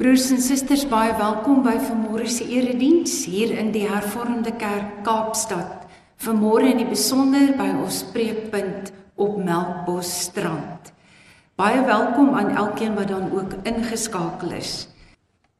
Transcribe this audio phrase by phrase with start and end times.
[0.00, 5.82] Broers en susters, baie welkom by vanmôre se erediens hier in die Hervormde Kerk Kaapstad.
[6.24, 10.88] Vanmôre in die besonder by ons preekpunt op Melkbos strand.
[11.60, 14.88] Baie welkom aan elkeen wat dan ook ingeskakel is.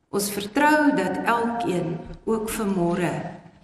[0.08, 3.12] Ons vertrou dat elkeen ook vanmôre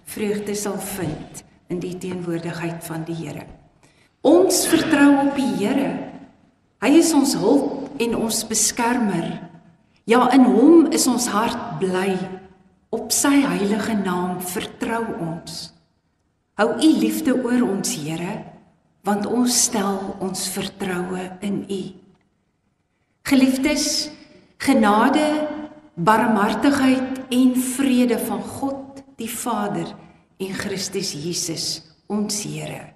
[0.05, 1.41] vreugde sal vind
[1.73, 3.49] in die teenwoordigheid van die Here.
[4.21, 5.91] Ons vertrou op die Here.
[6.85, 9.56] Hy is ons hulp en ons beskermer.
[10.07, 12.13] Ja, in Hom is ons hart bly.
[12.95, 15.73] Op sy heilige naam vertrou ons.
[16.57, 18.37] Hou U liefde oor ons, Here,
[19.03, 21.81] want ons stel ons vertroue in U.
[23.27, 23.89] Geliefdes,
[24.63, 25.27] genade,
[25.99, 29.91] barmhartigheid en vrede van God die Vader
[30.39, 31.67] en Christus Jesus,
[32.07, 32.93] ons Here.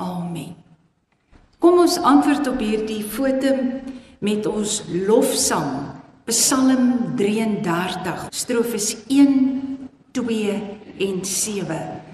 [0.00, 0.56] Amen.
[1.60, 3.52] Kom ons antwoord op hierdie foto
[4.24, 5.95] met ons lofsang
[6.28, 12.05] Psalm 33 strofes 1 2 en 7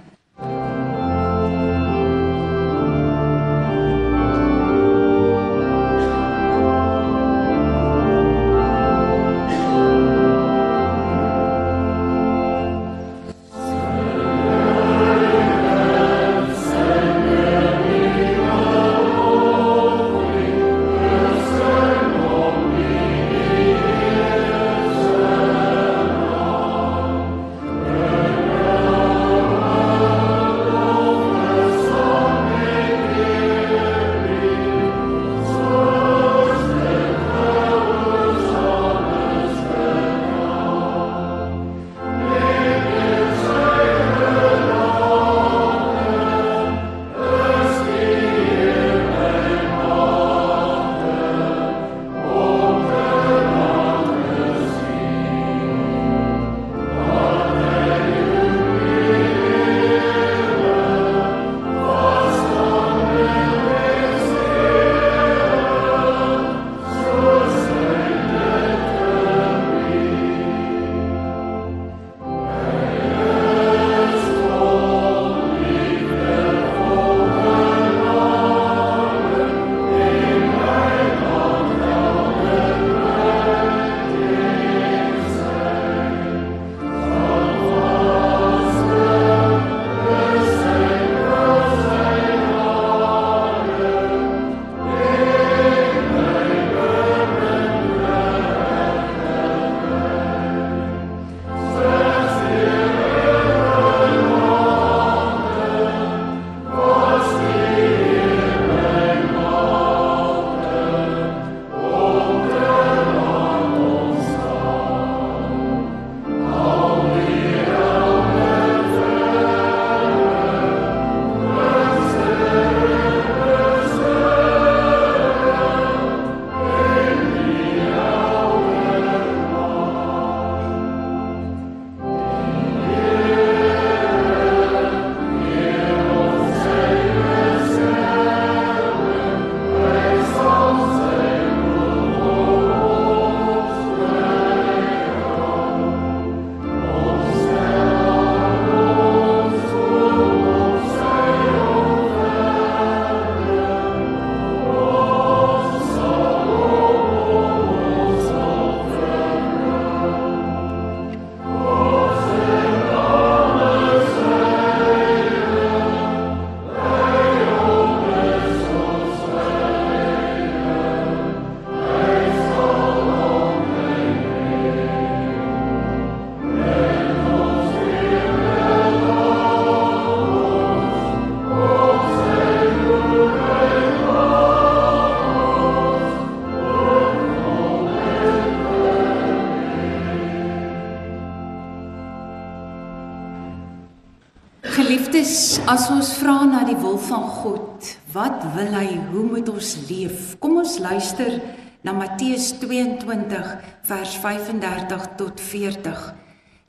[197.43, 198.89] God, wat wil hy?
[199.11, 200.35] Hoe moet ons leef?
[200.39, 201.41] Kom ons luister
[201.83, 203.49] na Matteus 22
[203.89, 206.05] vers 35 tot 40.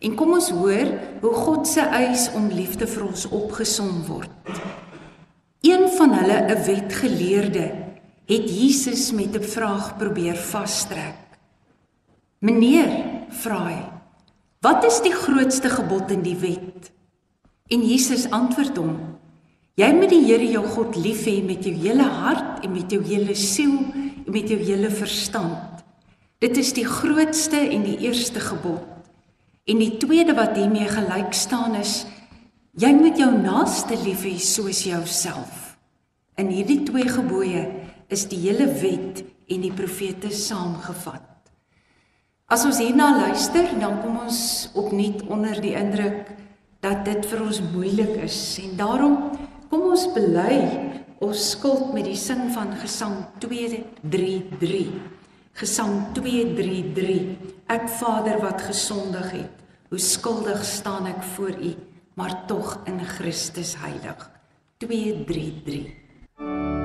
[0.03, 0.89] En kom ons hoor
[1.21, 4.49] hoe God se eis om liefde vir ons opgesom word.
[5.63, 7.67] Een van hulle, 'n wetgeleerde,
[8.25, 11.21] het Jesus met 'n vraag probeer vasstrek.
[12.39, 12.91] "Meneer,"
[13.29, 13.81] vra hy,
[14.61, 16.91] "wat is die grootste gebod in die wet?"
[17.69, 19.12] En Jesus antwoord hom:
[19.73, 22.99] Jy moet die Here jou God lief hê met jou hele hart en met jou
[23.01, 25.81] hele siel en met jou hele verstand.
[26.43, 28.85] Dit is die grootste en die eerste gebod.
[29.65, 32.03] En die tweede wat hiermee gelyk staan is
[32.77, 35.73] jy moet jou naaste lief hê soos jouself.
[36.37, 37.63] In hierdie twee gebooie
[38.13, 41.25] is die hele wet en die profete saamgevat.
[42.45, 46.29] As ons hierna luister, dan kom ons opnuut onder die indruk
[46.83, 49.17] dat dit vir ons moeilik is en daarom
[49.73, 50.57] kom ons bely
[51.25, 54.91] ons skuld met die sing van Gesang 233.
[55.57, 57.49] Gesang 233.
[57.73, 61.73] Ek Vader wat gesondig het, hoe skuldig staan ek voor U,
[62.19, 64.29] maar tog in Christus heilig.
[64.85, 66.82] 233.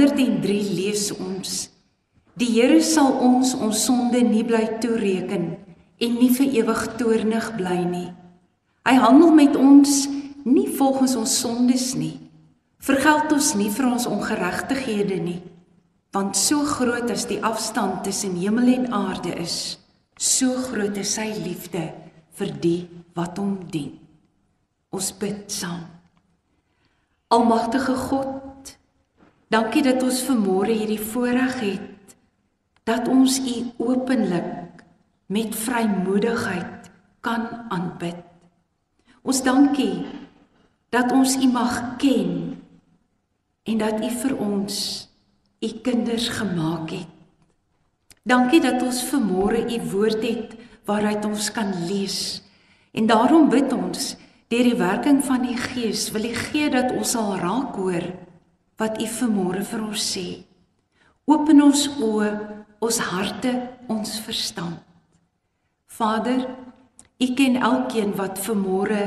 [0.00, 1.66] 103 lees ons:
[2.40, 5.50] Die Here sal ons ons sonde nie bly toereken
[6.00, 8.08] en nie vir ewig toornig bly nie.
[8.88, 10.06] Hy handel met ons
[10.48, 12.16] nie volgens ons sondes nie.
[12.80, 15.42] Vergeld ons nie vir ons ongeregtighede nie,
[16.16, 19.76] want so groot as die afstand tussen hemel en aarde is,
[20.16, 21.90] so groot is sy liefde
[22.40, 22.78] vir die
[23.12, 23.98] wat hom dien.
[24.96, 25.84] Ons bid saam.
[27.28, 28.49] Almagtige God,
[29.50, 32.12] Dankie dat ons vanmôre hierdie voorreg het
[32.86, 34.84] dat ons U openlik
[35.26, 36.86] met vrymoedigheid
[37.22, 38.20] kan aanbid.
[39.26, 40.06] Ons dankie
[40.94, 42.62] dat ons U mag ken
[43.66, 44.78] en dat U vir ons
[45.66, 47.10] U kinders gemaak het.
[48.22, 52.38] Dankie dat ons vanmôre U woord het waaruit ons kan lees.
[52.94, 54.14] En daarom bid ons
[54.46, 58.12] deur die werking van die Gees wil U gee dat ons sal raak hoor
[58.80, 60.26] wat U vanmôre vir ons sê.
[61.28, 62.30] Open ons oë,
[62.80, 63.52] ons harte,
[63.92, 64.80] ons verstand.
[66.00, 66.46] Vader,
[67.20, 69.02] U ken elkeen wat vanmôre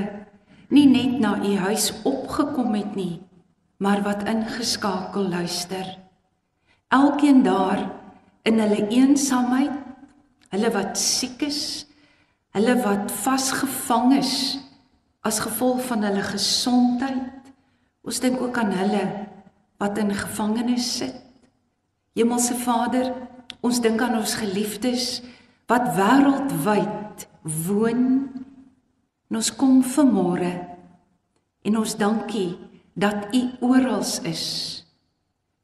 [0.74, 3.18] nie net na U huis opgekom het nie,
[3.82, 5.88] maar wat ingeskakel luister.
[6.94, 7.82] Elkeen daar
[8.46, 9.74] in hulle eensaamheid,
[10.54, 11.88] hulle wat siek is,
[12.54, 14.36] hulle wat vasgevang is
[15.26, 17.54] as gevolg van hulle gesondheid.
[18.06, 19.04] Ons dink ook aan hulle
[19.84, 21.16] wat in gevangenis sit.
[22.16, 23.12] Hemelse Vader,
[23.60, 25.20] ons dink aan ons geliefdes
[25.68, 27.26] wat wêreldwyd
[27.66, 28.06] woon.
[29.28, 30.54] En ons kom vanmôre
[31.68, 32.54] en ons dankie
[32.96, 34.46] dat U oral is.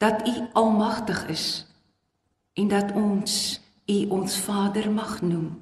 [0.04, 1.46] Dat U almagtig is
[2.60, 5.54] en dat ons U ons Vader mag noem.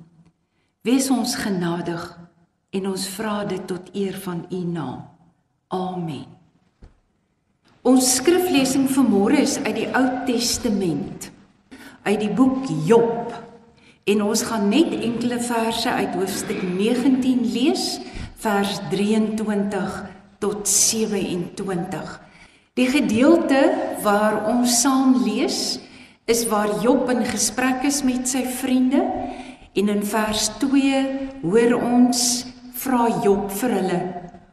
[0.81, 2.09] Wees ons genadig
[2.73, 5.05] en ons vra dit tot eer van U naam.
[5.67, 6.36] Amen.
[7.87, 11.29] Ons skriflesing vanmôre is uit die Ou Testament,
[12.03, 13.31] uit die boek Job.
[14.03, 17.85] En ons gaan net enkele verse uit hoofstuk 19 lees,
[18.43, 19.93] vers 23
[20.43, 22.09] tot 27.
[22.75, 23.61] Die gedeelte
[24.03, 25.77] waar ons saam lees,
[26.27, 29.05] is waar Job in gesprek is met sy vriende
[29.79, 30.99] en in vers 2
[31.45, 32.25] hoor ons
[32.83, 34.01] vra Job vir hulle: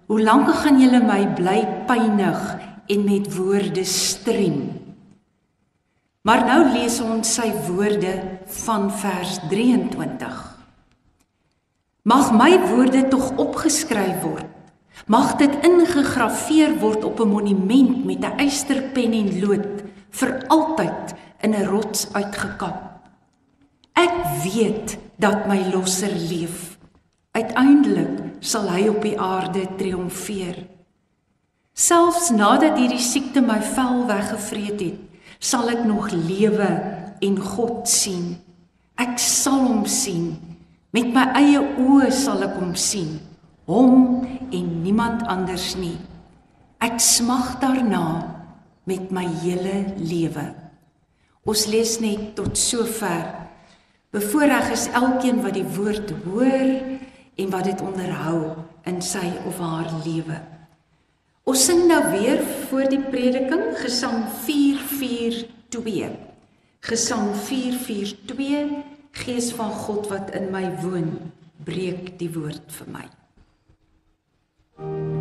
[0.07, 1.59] "Hoe lank gaan julle my bly
[1.91, 4.59] pynig?" En met woorde strem.
[6.25, 8.15] Maar nou lees ons sy woorde
[8.65, 10.43] van vers 23.
[12.05, 14.51] Mag my woorde tog opgeskryf word.
[15.11, 21.55] Mag dit ingegrafieer word op 'n monument met 'n eysterpen en lood vir altyd in
[21.55, 23.01] 'n rots uitgekap.
[23.93, 26.79] Ek weet dat my losser leef.
[27.31, 30.67] Uiteindelik sal hy op die aarde triomfeer.
[31.75, 35.01] Selfs nadat hierdie siekte my vel weggevreet het,
[35.43, 36.71] sal ek nog lewe
[37.19, 38.37] en God sien.
[38.95, 40.37] Ek sal hom sien.
[40.95, 43.17] Met my eie oë sal ek hom sien.
[43.67, 44.23] Hom
[44.55, 45.97] en niemand anders nie.
[46.79, 48.07] Ek smag daarna
[48.87, 50.47] met my hele lewe.
[51.43, 53.27] Ons lees net tot sover.
[54.15, 56.71] Bevoorreg is elkeen wat die woord hoor
[57.35, 58.55] en wat dit onderhou
[58.87, 60.39] in sy of haar lewe.
[61.45, 66.17] Ons sing nou weer voor die prediking Gesang 442.
[66.85, 71.13] Gesang 442 Gees van God wat in my woon,
[71.65, 73.07] breek die woord vir my.
[74.77, 75.14] Thank you.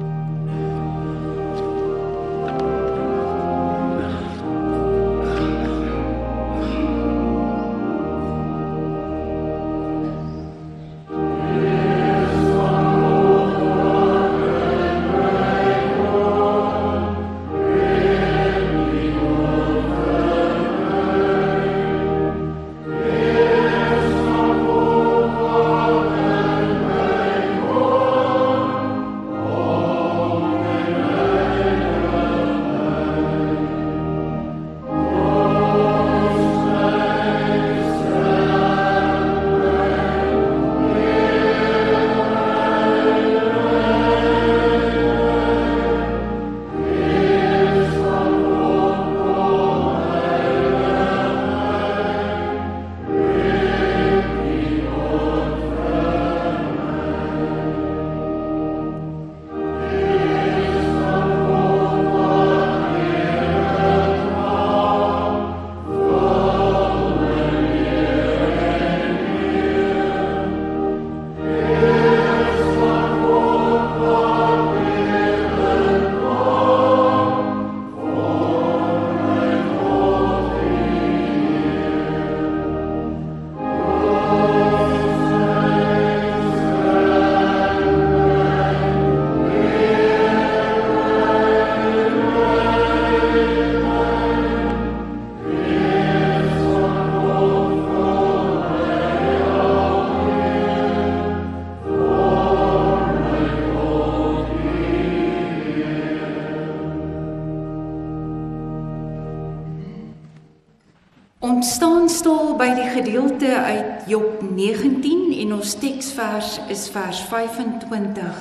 [113.43, 118.37] Gedeelte uit Job 19 en ons teksvers is vers 25.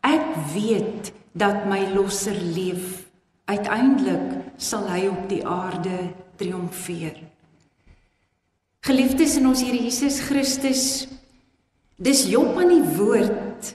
[0.00, 3.04] Ek weet dat my losser leef.
[3.44, 5.98] Uiteindelik sal hy op die aarde
[6.40, 7.18] triomfeer.
[8.88, 11.08] Geliefdes in ons Here Jesus Christus,
[12.00, 13.74] dis Job aan die woord.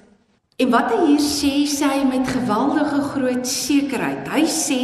[0.58, 4.26] En wat hy hier sê, sê hy met geweldige groot sekerheid.
[4.34, 4.82] Hy sê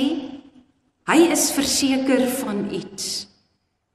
[1.10, 3.28] hy is verseker van iets.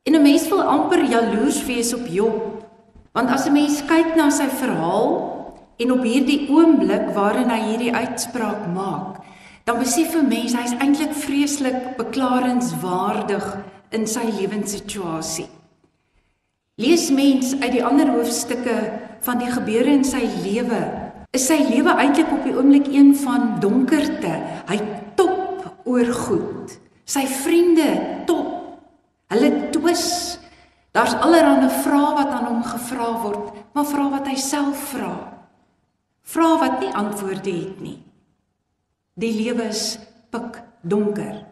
[0.05, 2.65] En 'n mens wil amper jaloers wees op Job.
[3.13, 5.11] Want as 'n mens kyk na sy verhaal
[5.77, 9.17] en op hierdie oomblik waarin hy hierdie uitspraak maak,
[9.65, 13.57] dan besef 'n mens hy's eintlik vreeslik beklarenswaardig
[13.91, 15.49] in sy lewenssituasie.
[16.75, 18.77] Lees mens uit die ander hoofstukke
[19.21, 20.83] van die gebeure in sy lewe,
[21.31, 24.35] is sy lewe eintlik op die oomblik een van donkerte.
[24.69, 24.81] Hy
[25.15, 26.79] top oor goed.
[27.05, 27.89] Sy vriende
[28.27, 28.54] top
[29.33, 30.39] Hulle twis.
[30.95, 35.15] Daar's allerlei vrae wat aan hom gevra word, maar vrae wat hy self vra.
[36.23, 37.99] Vrae wat nie antwoorde het nie.
[39.19, 39.99] Die lewe is
[40.31, 41.43] pik donker.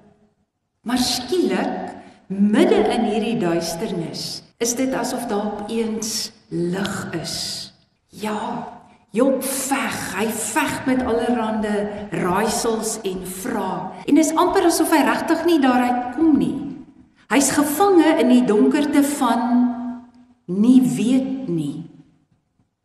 [0.87, 1.91] Maar skielik,
[2.27, 7.37] midde in hierdie duisternis, is dit asof daar opeens lig is.
[8.09, 8.39] Ja,
[9.13, 11.73] Job veg, hy veg met allerlei
[12.17, 14.05] raaisels en vrae.
[14.09, 16.55] En dis amper asof hy regtig nie daaruit kom nie.
[17.31, 19.43] Hy's gevange in die donkerte van
[20.47, 21.85] nie weet nie.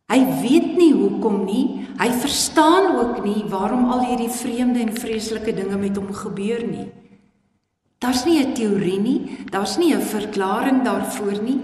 [0.08, 1.64] Hy weet nie hoekom nie.
[1.98, 6.86] Hy verstaan ook nie waarom al hierdie vreemde en vreeslike dinge met hom gebeur nie.
[7.98, 11.60] Daar's nie 'n teorie nie, daar's nie 'n verklaring daarvoor nie.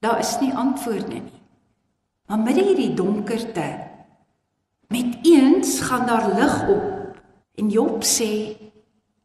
[0.00, 1.40] Daar is nie antwoorde nie.
[2.26, 3.84] Maar met hierdie donkerte
[4.88, 7.16] met eens gaan daar lig op
[7.54, 8.56] en Job sê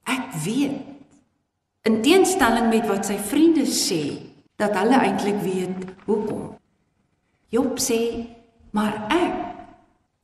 [0.04, 0.89] ek weet
[1.88, 4.02] In teenstelling met wat sy vriende sê
[4.60, 6.58] dat hulle eintlik weet hoekom.
[7.50, 8.28] Job sê,
[8.72, 9.36] "Maar ek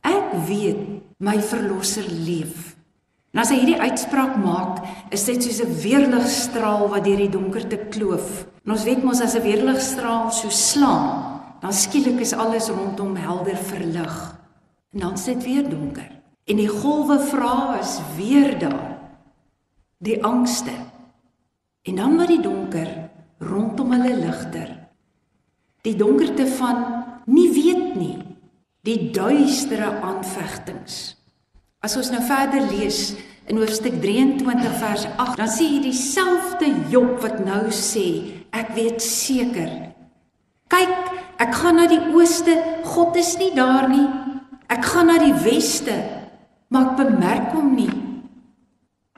[0.04, 2.76] ek weet my verlosser leef."
[3.34, 4.78] En as hy hierdie uitspraak maak,
[5.12, 8.46] is dit soos 'n weerligstraal wat deur die donkerte kloof.
[8.66, 13.58] En ons weet mos as 'n weerligstraal so slaan, dan skielik is alles rondom helder
[13.58, 14.36] verlig.
[14.94, 16.12] En dan sit weer donker.
[16.46, 18.98] En die golwe vra is weer daar.
[19.98, 20.72] Die angste.
[21.86, 22.90] En dan word die donker
[23.46, 24.72] rondom hulle ligter.
[25.86, 26.82] Die donkerte van
[27.30, 28.16] nie weet nie.
[28.86, 31.16] Die duistere aanvegtings.
[31.86, 33.14] As ons nou verder lees
[33.50, 38.06] in hoofstuk 23 vers 8, dan sien jy dieselfde Job wat nou sê,
[38.50, 39.70] ek weet seker.
[40.74, 40.96] Kyk,
[41.42, 42.56] ek gaan na die ooste,
[42.90, 44.08] God is nie daar nie.
[44.74, 45.94] Ek gaan na die weste,
[46.74, 47.92] maar ek bemerk hom nie.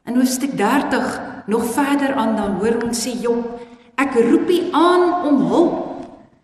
[0.07, 3.59] In hoofstuk 30 nog verder aan dan hoor ons sê Job,
[3.97, 5.77] ek roep U aan om hulp,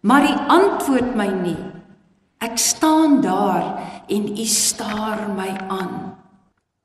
[0.01, 1.59] maar U antwoord my nie.
[2.43, 6.13] Ek staan daar en U staar my aan.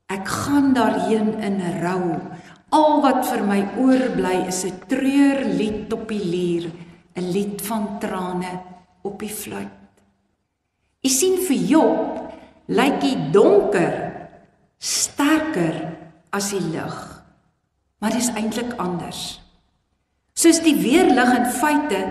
[0.08, 2.16] Ek gaan daarheen in rou.
[2.68, 6.70] Al wat vir my oorbly is 'n treurlied op die lier,
[7.16, 8.60] 'n lied van trane
[9.02, 9.76] op die fluit.
[11.04, 12.32] U sien vir Job
[12.66, 14.12] lyk die donker
[14.78, 15.96] sterker
[16.30, 17.17] as die lig.
[17.98, 19.40] Maar dit is eintlik anders.
[20.38, 22.02] Soos die weerlig in feite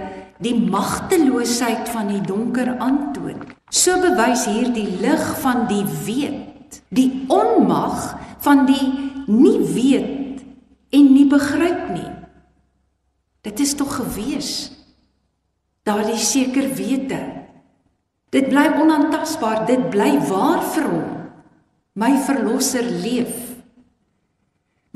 [0.44, 3.40] die magteloosheid van die donker aantoon,
[3.74, 6.48] so bewys hier die lig van die weet
[6.90, 8.86] die onmag van die
[9.28, 10.44] nie weet
[10.96, 12.12] en nie begryp nie.
[13.44, 14.72] Dit is tog gewees.
[15.88, 17.20] Daardie seker wete.
[18.32, 21.14] Dit bly onaantastbaar, dit bly waar vir hom.
[21.98, 23.47] My verlosser leef.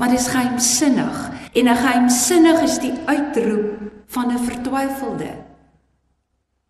[0.01, 5.31] Maar dis geheimsinnig en 'n geheimsinnig is die uitroep van 'n vertwyfelde.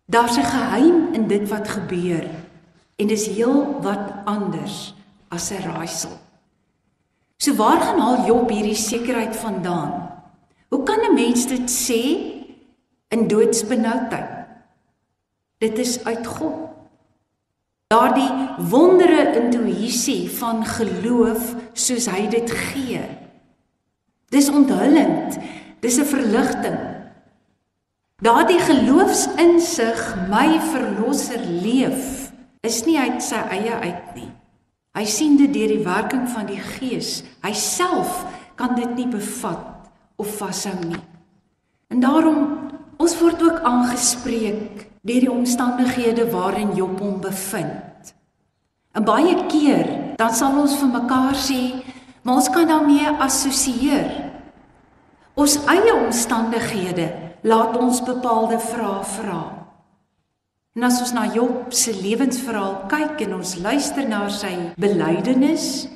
[0.04, 2.24] Daar's 'n geheim in dit wat gebeur
[2.96, 4.94] en dis heel wat anders
[5.28, 6.10] as 'n raaisel.
[7.36, 10.12] So waar gaan haal Job hierdie sekerheid vandaan?
[10.68, 12.02] Hoe kan 'n mens dit sê
[13.08, 14.46] in doodsbenoudheid?
[15.58, 16.71] Dit is uit God.
[17.92, 18.30] Daardie
[18.70, 23.02] wondere intuïsie van geloof soos hy dit gee.
[24.32, 25.36] Dis onthullend.
[25.84, 26.78] Dis 'n verligting.
[28.22, 30.00] Daardie geloofsinsig
[30.30, 34.30] my verlosser leef is nie uit sy eie uit nie.
[34.94, 37.24] Hy sien dit deur die werking van die Gees.
[37.42, 38.24] Hy self
[38.54, 41.02] kan dit nie bevat of vashou nie.
[41.88, 42.71] En daarom
[43.02, 48.12] ons word ook aangespreek deur die omstandighede waarin Job hom bevind.
[48.94, 49.88] En baie keer
[50.20, 51.62] dan sal ons vir mekaar sê,
[52.22, 54.12] maar ons kan daarmee assosieer.
[55.34, 57.08] Ons eie omstandighede
[57.42, 59.42] laat ons bepaalde vrae vra.
[60.76, 65.88] En as ons na Job se lewensverhaal kyk en ons luister na sy belydenis,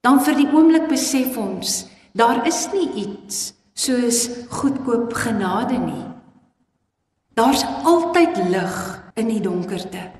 [0.00, 1.82] dan vir die oomblik besef ons
[2.16, 6.07] daar is nie iets soos goedkoop genade nie.
[7.38, 8.76] Daar's altyd lig
[9.14, 10.10] in die donkerte.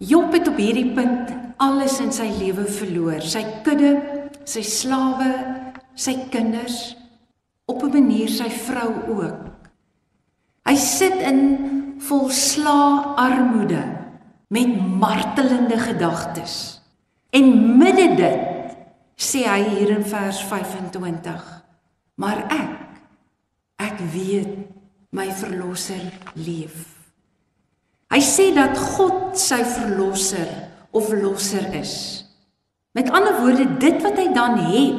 [0.00, 1.28] Job het op hierdie punt
[1.60, 3.92] alles in sy lewe verloor, sy kudde,
[4.48, 5.28] sy slawe,
[5.92, 6.96] sy kinders,
[7.68, 9.40] op 'n manier sy vrou ook.
[10.64, 11.40] Hy sit in
[11.98, 13.82] volsla armoede
[14.48, 16.80] met martelende gedagtes.
[17.30, 18.40] En midde dit
[19.16, 21.64] sê hy hier in vers 25:
[22.14, 22.78] Maar ek
[23.76, 24.81] ek weet
[25.12, 26.00] my verlosser
[26.40, 26.86] leef.
[28.12, 30.48] Hy sê dat God sy verlosser
[30.92, 32.24] of losser is.
[32.96, 34.98] Met ander woorde, dit wat hy dan het,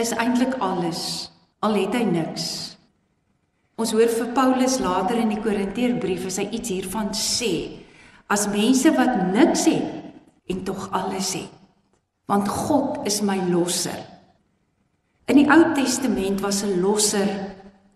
[0.00, 1.28] is eintlik alles.
[1.64, 2.76] Al het hy niks.
[3.80, 7.52] Ons hoor vir Paulus later in die Korinteërbrief as hy iets hiervan sê,
[8.32, 11.52] as mense wat niks het en tog alles het.
[12.28, 13.98] Want God is my losser.
[15.28, 17.28] In die Ou Testament was 'n losser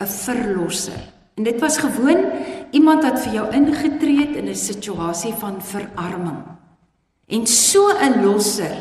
[0.00, 1.19] 'n verlosser.
[1.40, 2.24] En dit was gewoon
[2.70, 6.42] iemand wat vir jou ingetree het in 'n situasie van verarming.
[7.26, 8.76] En so 'n losser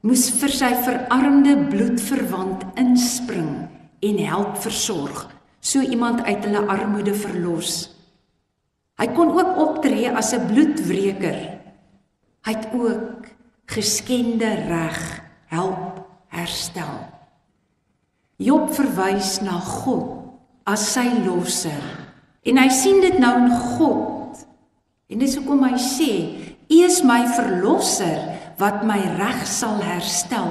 [0.00, 3.68] moes vir sy verarmde bloedverwant inspring
[4.00, 7.90] en help versorg so iemand uit hulle armoede verlos.
[8.96, 11.58] Hy kon ook optree as 'n bloedwreker.
[12.46, 13.26] Hy het ook
[13.66, 17.10] geskende reg help herstel.
[18.36, 20.15] Job verwys na God
[20.66, 21.82] as sy losser.
[22.46, 24.42] En hy sien dit nou in God.
[25.06, 26.12] En dis hoekom hy sê:
[26.68, 28.18] "U is my verlosser
[28.58, 30.50] wat my reg sal herstel."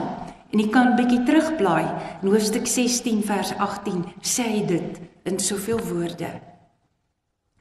[0.52, 1.86] En jy kan 'n bietjie terugblaai
[2.22, 6.32] in hoofstuk 16 vers 18 sê hy dit in soveel woorde.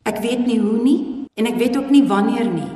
[0.04, 2.70] Ek weet nie hoe nie en ek weet ook nie wanneer nie.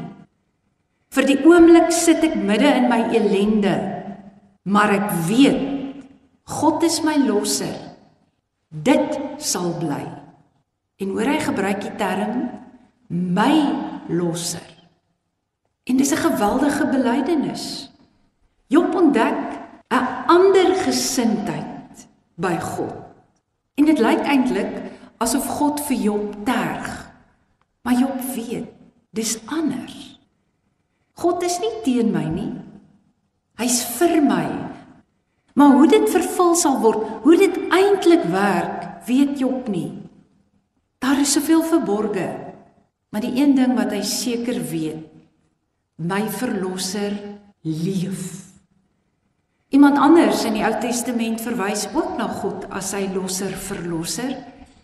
[1.10, 3.76] Vir die oomblik sit ek midde in my elende,
[4.64, 5.62] maar ek weet
[6.44, 7.87] God is my losser.
[8.68, 10.04] Dit sal bly.
[10.98, 12.48] En hoor hy gebruik die term
[13.08, 13.54] my
[14.12, 14.64] losser.
[15.88, 17.92] En dis 'n geweldige belydenis.
[18.66, 19.40] Job ontdek
[19.88, 22.94] 'n ander gesindheid by God.
[23.74, 27.12] En dit lyk eintlik asof God vir Job terg.
[27.82, 28.68] Maar Job weet,
[29.10, 30.20] dis anders.
[31.12, 32.52] God is nie teen my nie.
[33.56, 34.67] Hy's vir my.
[35.58, 39.90] Maar hoe dit vervul sal word, hoe dit eintlik werk, weet Job nie.
[41.02, 42.28] Daar is soveel verborge.
[43.10, 45.06] Maar die een ding wat hy seker weet,
[45.98, 47.16] my verlosser
[47.66, 48.44] leef.
[49.74, 54.36] Iemand anders in die Ou Testament verwys ook na God as sy losser verlosser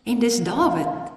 [0.05, 1.13] en dis Dawid.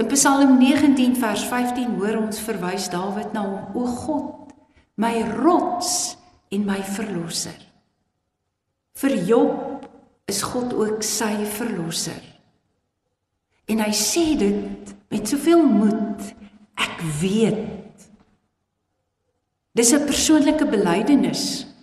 [0.00, 4.54] In Psalm 19 vers 15 hoor ons verwys Dawid na hom: O God,
[4.96, 5.12] my
[5.44, 6.16] rots
[6.54, 7.73] en my verlosser.
[8.94, 9.88] Vir Job
[10.30, 12.22] is God ook sy verlosser.
[13.66, 16.32] En hy sê dit met soveel moed.
[16.78, 18.08] Ek weet.
[19.74, 21.74] Dis 'n persoonlike belydenis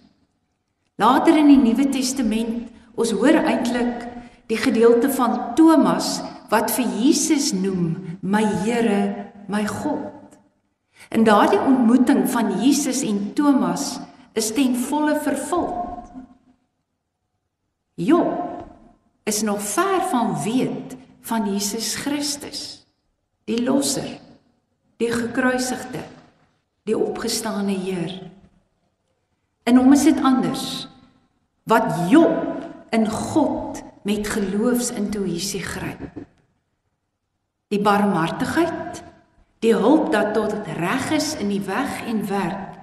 [1.01, 4.03] Later in die Nuwe Testament, ons hoor eintlik
[4.51, 6.19] die gedeelte van Thomas
[6.51, 10.37] wat vir Jesus noem, my Here, my God.
[11.09, 13.95] En daardie ontmoeting van Jesus en Thomas
[14.37, 15.71] is ten volle vervul.
[17.95, 18.65] Job
[19.23, 22.87] is nog ver van weet van Jesus Christus,
[23.43, 24.19] die losser,
[24.97, 26.03] die gekruisigde,
[26.83, 28.31] die opgestane Heer.
[29.63, 30.87] In hom is dit anders
[31.69, 36.07] wat Job in God met geloofsintuïsie gryp.
[37.71, 39.03] Die barmhartigheid,
[39.61, 42.79] die hulp dat tot reg is in die weg en werk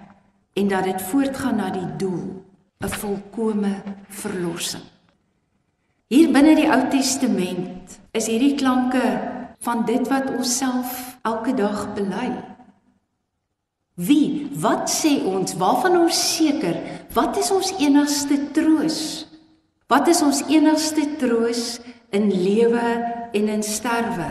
[0.59, 2.45] en dat dit voortgaan na die doel,
[2.79, 4.87] 'n volkomme verlossing.
[6.09, 9.05] Hier binne die Ou Testament is hierdie klanke
[9.61, 12.31] van dit wat ons self elke dag bely.
[14.01, 14.49] Wie?
[14.57, 15.53] Wat sê ons?
[15.61, 16.79] Waarvan ons seker?
[17.13, 19.27] Wat is ons enigste troos?
[19.91, 21.77] Wat is ons enigste troos
[22.15, 22.89] in lewe
[23.37, 24.31] en in sterwe?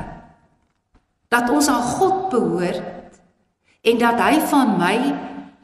[1.29, 3.21] Dat ons aan God behoort
[3.85, 4.97] en dat hy van my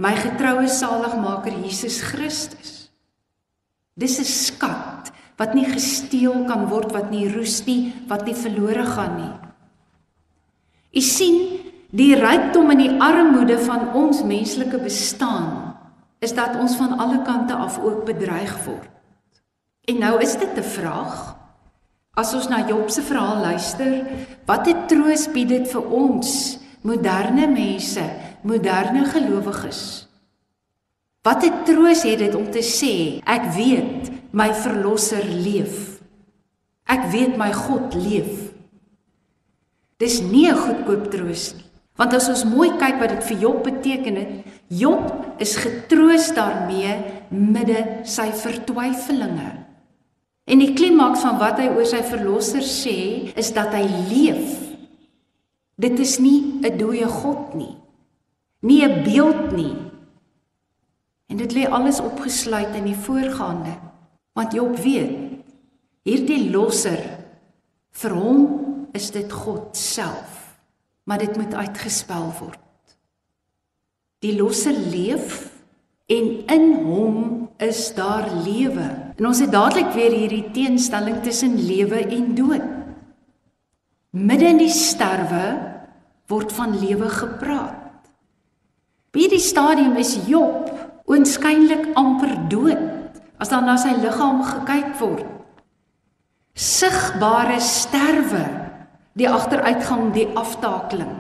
[0.03, 2.89] my getroue saligmaker Jesus Christus.
[3.97, 4.92] Dis 'n skat
[5.37, 9.33] wat nie gesteel kan word, wat nie roes nie, wat nie verlore gaan nie.
[10.93, 15.75] U sien, Die rykdom en die armoede van ons menslike bestaan
[16.25, 18.89] is dat ons van alle kante af ook bedreig word.
[19.85, 21.35] En nou is dit 'n vraag.
[22.17, 24.05] As ons na Job se verhaal luister,
[24.45, 28.03] watter troos bied dit vir ons moderne mense,
[28.41, 30.07] moderne gelowiges?
[31.21, 36.01] Watter troos het dit om te sê ek weet my verlosser leef?
[36.89, 38.51] Ek weet my God leef.
[40.01, 41.69] Dis nie 'n goedkoop troos nie.
[41.95, 44.31] Want as ons mooi kyk wat dit vir Job beteken het,
[44.67, 46.95] Job is getroos daarmee
[47.29, 49.51] midde sy vertwyfelinge.
[50.49, 52.97] En die klimaks van wat hy oor sy verlosser sê,
[53.37, 54.57] is dat hy leef.
[55.79, 57.77] Dit is nie 'n dooie God nie.
[58.61, 59.75] Nie 'n beeld nie.
[61.29, 63.92] En dit lê alles opgesluit in die voorgaande.
[64.33, 65.43] Want Job weet,
[66.03, 67.01] hierdie losser
[67.93, 68.47] vir hom
[68.97, 70.43] is dit God self
[71.03, 72.59] maar dit moet uitgespel word.
[74.23, 75.49] Die losser leef
[76.11, 77.17] en in hom
[77.57, 78.85] is daar lewe.
[79.17, 82.69] En ons het dadelik weer hierdie teenstelling tussen lewe en dood.
[84.13, 85.45] Midde in die sterwe
[86.31, 87.79] word van lewe gepraat.
[89.13, 90.71] By die stadium is Job
[91.11, 93.02] oënskynlik amper dood
[93.43, 95.27] as dan na sy liggaam gekyk word.
[96.55, 98.43] Sigbare sterwe
[99.19, 101.11] die agteruitgang, die aftakeling.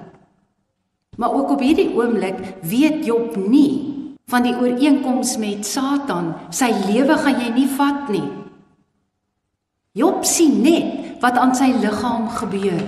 [1.19, 3.91] Maar ook op hierdie oomblik weet Job nie
[4.31, 6.31] van die ooreenkoms met Satan.
[6.49, 8.25] Sy lewe gaan jy nie vat nie.
[9.93, 12.81] Job sien net wat aan sy liggaam gebeur.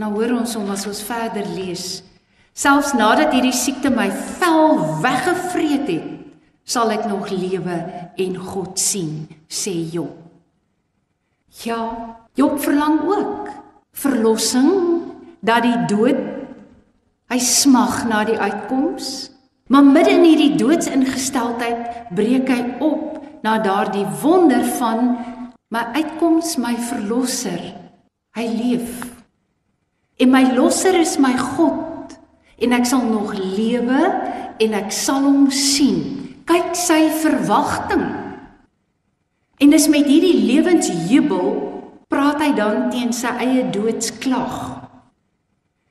[0.00, 2.00] Nou hoor ons hom as ons verder lees.
[2.56, 4.08] Selfs nadat hierdie siekte my
[4.40, 6.08] vel weggevreet het,
[6.70, 7.78] sal ek nog lewe
[8.20, 10.14] en God sien, sê Job.
[11.64, 11.82] Ja,
[12.38, 13.50] Job verlang ook
[13.98, 14.70] verlossing
[15.42, 16.20] dat die dood
[17.30, 19.30] hy smag na die uitkoms.
[19.70, 25.12] Maar midde in hierdie doodsingesteldheid breek hy op na daardie wonder van
[25.70, 27.60] my uitkoms my verlosser
[28.38, 29.04] hy leef.
[30.22, 32.18] En my losser is my God
[32.60, 34.00] en ek sal nog lewe
[34.60, 38.20] en ek sal hom sien kyk sy verwagting
[39.60, 41.50] En dis met hierdie lewensjubel
[42.10, 44.54] praat hy dan teen sy eie doodsklag.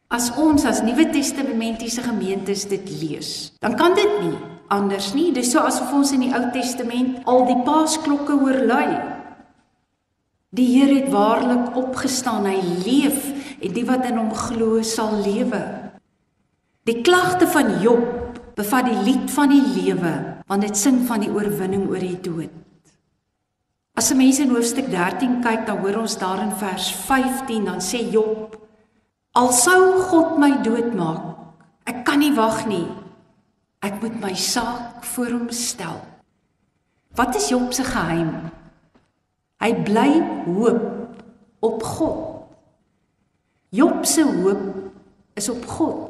[0.10, 4.34] As ons as Nuwe Testamentiese gemeentes dit lees, dan kan dit nie
[4.74, 5.30] anders nie.
[5.36, 8.90] Dis so asof ons in die Ou Testament al die paasklokke hoor lui.
[10.58, 12.58] Die Here het waarlik opgestaan, hy
[12.88, 13.30] leef
[13.62, 15.62] en die wat in hom glo sal lewe.
[16.90, 21.30] Die klagte van Job bevat die lied van die lewe, want dit sing van die
[21.32, 22.54] oorwinning oor die dood.
[23.94, 27.82] As 'n mens in hoofstuk 13 kyk, dan hoor ons daar in vers 15 dan
[27.82, 28.58] sê Job:
[29.32, 31.38] Al sou God my doodmaak,
[31.86, 32.88] ek kan nie wag nie.
[33.82, 36.02] Ek moet my saak voor hom stel.
[37.16, 38.52] Wat is Job se geheim?
[39.60, 41.24] Hy bly hoop
[41.60, 42.48] op God.
[43.70, 44.92] Job se hoop
[45.36, 46.09] is op God.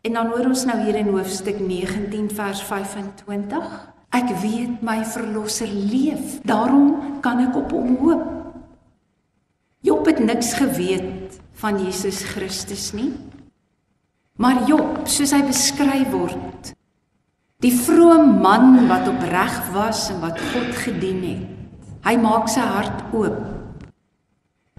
[0.00, 3.70] En dan hoor ons nou hier in hoofstuk 19 vers 25.
[4.16, 6.40] Ek weet my verlosser leef.
[6.46, 8.26] Daarom kan ek op hom hoop.
[9.84, 13.12] Job het niks geweet van Jesus Christus nie.
[14.40, 16.72] Maar Job, soos hy beskryf word,
[17.60, 21.48] die vrome man wat opreg was en wat God gedien het,
[22.00, 23.40] Hy maak sy hart oop.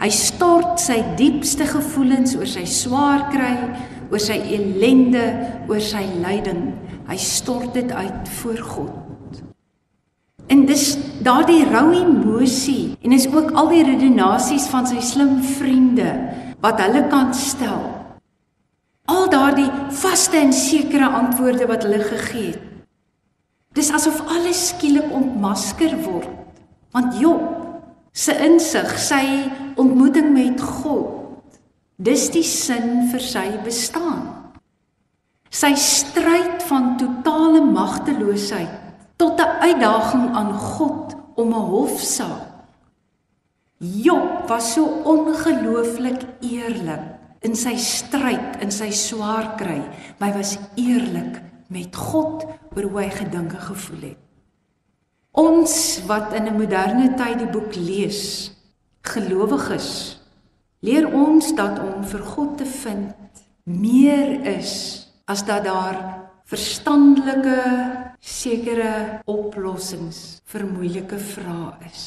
[0.02, 3.54] Hy stort sy diepste gevoelens oor sy swaar kry,
[4.12, 5.24] oor sy ellende,
[5.70, 6.72] oor sy lyding.
[7.08, 9.42] Hy stort dit uit voor God.
[10.52, 10.86] En dis
[11.24, 16.12] daardie rou emosie en is ook al die redenasies van sy slim vriende
[16.64, 17.88] wat hulle kan stel.
[19.12, 19.70] Al daardie
[20.02, 22.68] vaste en sekere antwoorde wat hulle gegee het.
[23.72, 26.28] Dis asof alles skielik ontmasker word
[26.92, 27.42] Want Job
[28.12, 29.24] se insig, sy
[29.80, 31.21] ontmoeting met God,
[32.02, 34.54] dis die sin vir sy bestaan.
[35.52, 38.80] Sy stryd van totale magteloosheid
[39.22, 42.48] tot 'n uitdaging aan God om 'n hofsaak.
[43.78, 47.06] Job was so ongelooflik eerlik
[47.42, 49.82] in sy stryd, in sy swaar kry,
[50.18, 54.18] maar hy was eerlik met God oor hoe hy gedinke gevoel het.
[55.32, 58.52] Ons wat in 'n moderne tyd die boek lees,
[59.02, 60.21] gelowiges,
[60.86, 64.74] leer ons dat om vir God te vind meer is
[65.30, 65.98] as dat daar
[66.50, 67.60] verstandelike
[68.20, 72.06] sekere oplossings vir moeilike vrae is.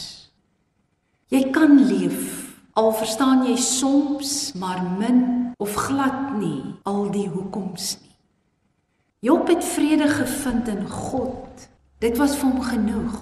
[1.33, 7.95] Jy kan leef al verstaan jy soms maar min of glad nie al die hoekoms
[8.03, 8.11] nie.
[9.25, 11.71] Job het vrede gevind in God
[12.05, 13.15] Dit was vir hom genoeg.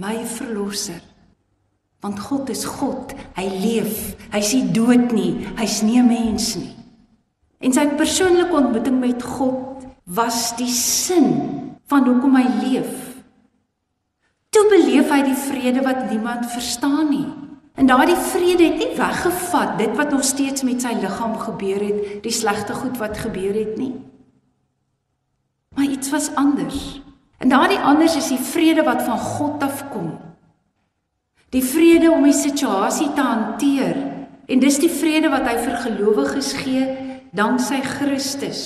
[0.00, 1.02] My verlosser.
[2.00, 3.12] Want God is God.
[3.36, 4.14] Hy leef.
[4.32, 5.46] Hy's nie dood nie.
[5.56, 6.74] Hy's nie 'n mens nie.
[7.60, 13.10] En sy persoonlike ontmoeting met God was die sin van hoekom hy leef.
[14.50, 17.28] Toe beleef hy die vrede wat niemand verstaan nie.
[17.78, 22.22] En daardie vrede het nie weggevat dit wat nog steeds met sy liggaam gebeur het,
[22.24, 23.94] die slegte goed wat gebeur het nie.
[25.76, 27.00] Maar iets was anders.
[27.38, 30.10] En daardie anders is die vrede wat van God afkom.
[31.50, 33.96] Die vrede om die situasie te hanteer.
[34.46, 36.86] En dis die vrede wat hy vir gelowiges gee
[37.34, 38.62] danksy Christus.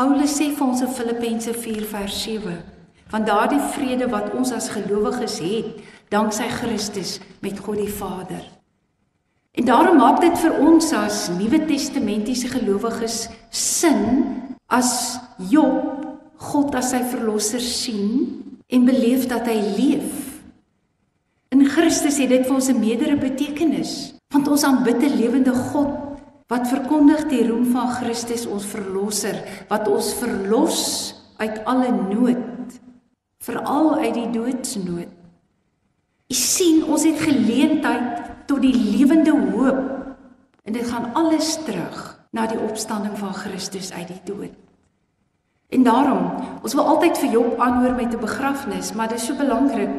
[0.00, 2.56] Paulus sê vir ons in Filippense 4:7,
[3.12, 8.44] van daardie vrede wat ons as gelowiges het danksy Christus met God die Vader.
[9.52, 14.26] En daarom maak dit vir ons as Nuwe Testamentiese gelowiges sin
[14.68, 15.18] as
[15.50, 20.29] Job God as sy verlosser sien en beleef dat hy leef.
[21.50, 25.90] In Christus het dit vir ons 'n meerdere betekenis, want ons aanbid 'n lewende God
[26.46, 29.34] wat verkondig die roem van Christus ons verlosser,
[29.68, 32.80] wat ons verlos uit alle nood,
[33.42, 35.10] veral uit die doodsnood.
[36.30, 40.16] U sien, ons het geleentheid tot die lewende hoop
[40.64, 44.54] en dit gaan alles terug na die opstanding van Christus uit die dood.
[45.70, 46.30] En daarom,
[46.62, 49.90] ons wil altyd vir Job aanhoor met 'n begrafnis, maar dit is so belangrik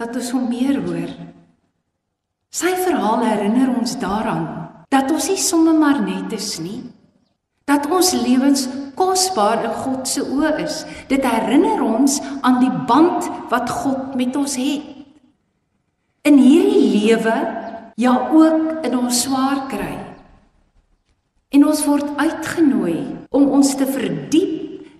[0.00, 1.10] dat ons hom meer hoor.
[2.50, 4.46] Sy verhaal herinner ons daaraan
[4.90, 6.80] dat ons nie sommer maar net is nie.
[7.68, 8.64] Dat ons lewens
[8.98, 10.80] kosbaar in God se oë is.
[11.12, 14.88] Dit herinner ons aan die band wat God met ons het.
[16.26, 17.36] In hierdie lewe,
[18.00, 19.94] ja ook in ons swaar kry.
[21.52, 24.56] En ons word uitgenooi om ons te verdiep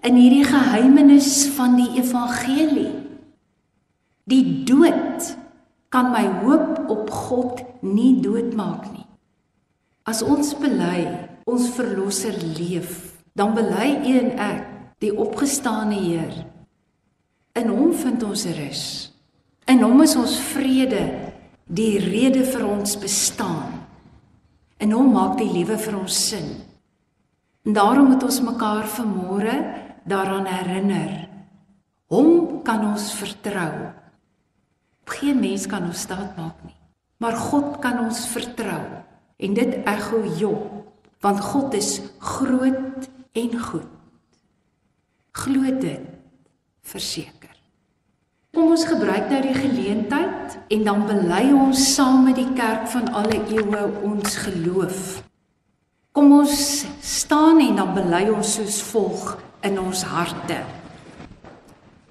[0.06, 2.99] in hierdie geheimenis van die evangelie.
[4.30, 5.26] Die dood
[5.90, 9.06] kan my hoop op God nie doodmaak nie.
[10.06, 11.02] As ons bely
[11.50, 14.62] ons verlosser leef, dan bely u en ek
[15.02, 16.34] die opgestane Heer.
[17.58, 18.84] In hom vind ons rus.
[19.70, 21.02] In hom is ons vrede,
[21.66, 23.80] die rede vir ons bestaan.
[24.80, 26.52] In hom maak die lewe vir ons sin.
[27.66, 29.56] En daarom moet ons mekaar vanmôre
[30.08, 31.26] daaraan herinner.
[32.10, 33.99] Hom kan ons vertrou.
[35.10, 36.76] Geen mens kan ons staat maak nie,
[37.18, 38.82] maar God kan ons vertrou.
[39.40, 40.84] En dit ego Job,
[41.24, 43.88] want God is groot en goed.
[45.32, 46.06] Glo dit
[46.82, 47.54] verseker.
[48.50, 53.06] Kom ons gebruik nou die geleentheid en dan bely ons saam met die kerk van
[53.14, 55.20] alle eeue ons geloof.
[56.12, 60.58] Kom ons staan en dan bely ons soos volg in ons harte.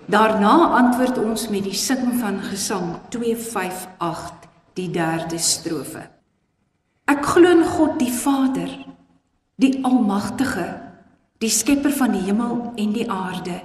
[0.10, 6.02] Daarna antwoord ons met die sing van Gesang 258, die derde strofe.
[7.10, 8.72] Ek glo in God die Vader,
[9.62, 10.65] die Almagtige,
[11.38, 13.60] die skepper van die hemel en die aarde,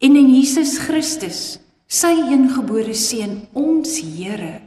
[0.00, 4.62] en in Jesus Christus, sy engebore seun ons Here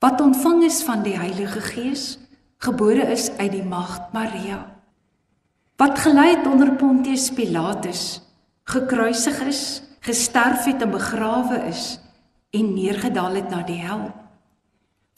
[0.00, 2.18] wat ontvang is van die Heilige Gees
[2.64, 4.58] gebore is uit die maagd Maria
[5.80, 8.20] wat gelei het onder Pontius Pilatus
[8.74, 9.62] gekruisig is
[10.06, 11.98] gesterf het en begrawe is
[12.50, 14.06] en neergedaal het na die hel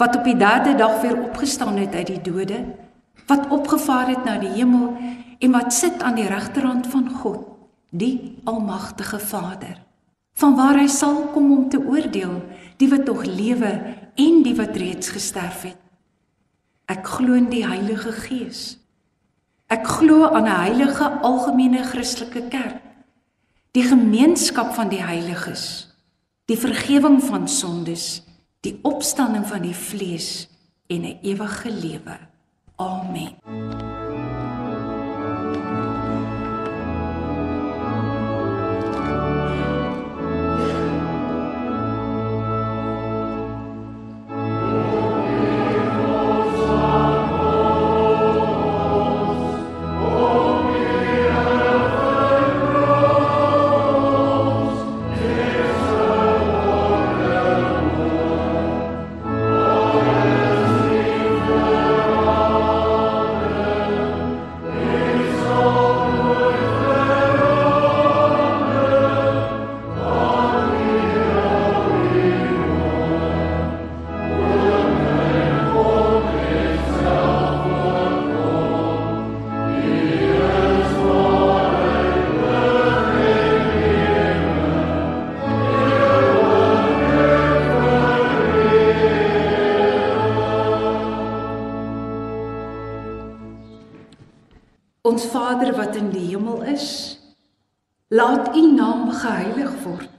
[0.02, 2.64] wat op die derde dag weer opgestaan het uit die dode
[3.30, 4.96] wat opgevaar het na die hemel
[5.38, 7.48] en wat sit aan die regterhand van God
[7.90, 9.80] die almagtige Vader
[10.38, 12.40] vanwaar hy sal kom om te oordeel
[12.80, 13.72] die wat nog lewe
[14.18, 15.78] en die wat reeds gesterf het.
[16.90, 18.78] Ek glo in die Heilige Gees.
[19.72, 22.82] Ek glo aan 'n heilige algemene Christelike kerk,
[23.72, 25.88] die gemeenskap van die heiliges,
[26.50, 28.22] die vergifnis van sondes,
[28.60, 30.48] die opstanding van die vlees
[30.92, 32.18] en 'n ewige lewe.
[32.76, 34.01] Amen.
[95.12, 96.86] Ons Vader wat in die hemel is,
[98.08, 100.12] laat U naam geheilig word.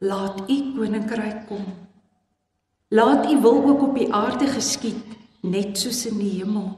[0.00, 1.66] Laat U koninkryk kom.
[2.88, 5.12] Laat U wil ook op die aarde geskied,
[5.44, 6.70] net soos in die hemel.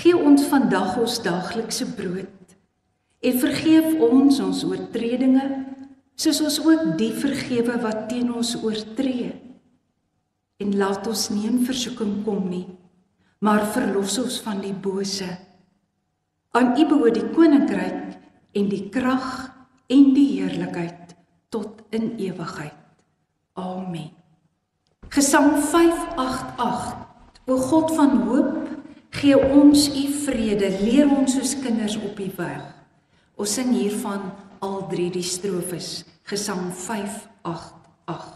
[0.00, 2.56] Gee ons vandag ons daaglikse brood
[3.22, 5.44] en vergeef ons ons oortredinge,
[6.16, 9.28] soos ons ook die vergewe wat teen ons oortree.
[10.56, 12.66] En laat ons nie in versoeking kom nie,
[13.44, 15.28] maar verlos ons van die bose.
[16.52, 18.16] Aan U behoort die koninkryk
[18.52, 19.28] en die krag
[19.92, 21.14] en die heerlikheid
[21.52, 22.76] tot in ewigheid.
[23.56, 24.10] Amen.
[25.12, 26.92] Gesang 588.
[27.48, 28.68] O God van hoop,
[29.16, 32.68] gee ons U vrede, leer ons soos kinders op U weg.
[33.36, 34.30] Ons sing hiervan
[34.64, 36.04] al drie die strofes.
[36.28, 38.31] Gesang 588.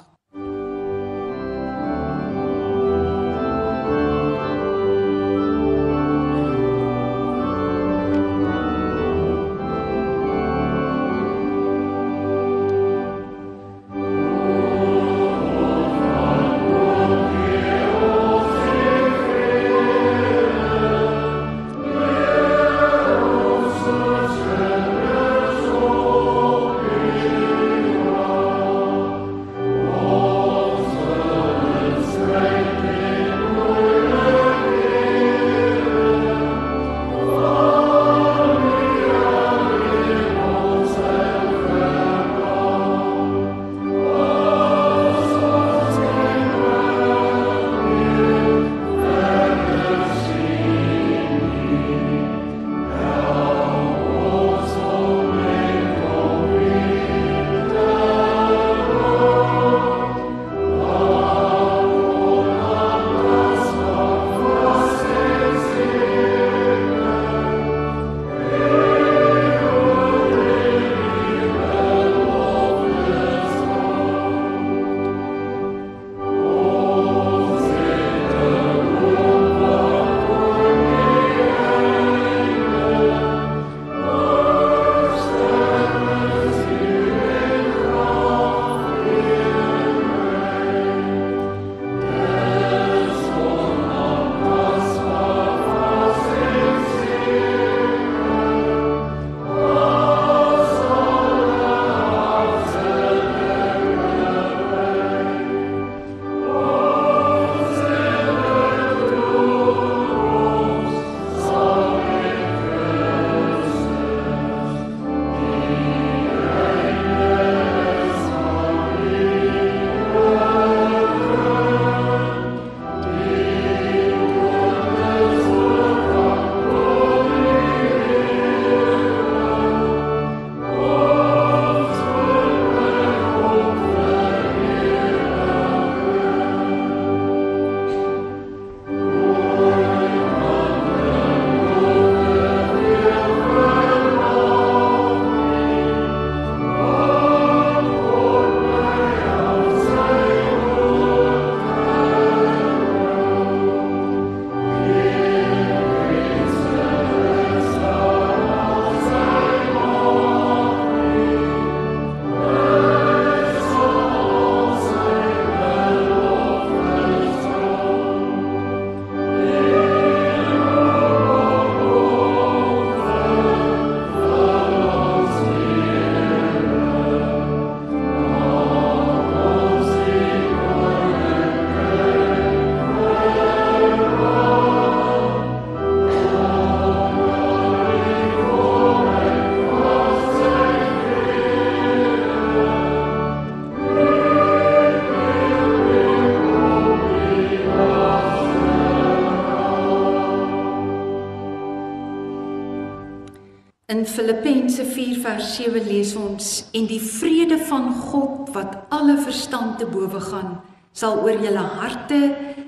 [205.37, 210.61] 4:7 lees ons en die vrede van God wat alle verstand te bowe gaan
[210.93, 212.21] sal oor julle harte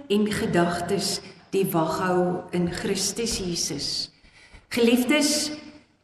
[0.08, 4.10] en gedagtes die wag hou in Christus Jesus.
[4.68, 5.50] Geliefdes,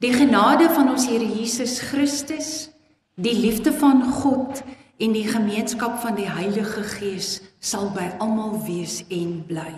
[0.00, 2.70] die genade van ons Here Jesus Christus,
[3.20, 4.62] die liefde van God
[4.96, 9.72] en die gemeenskap van die Heilige Gees sal by almal wees en bly.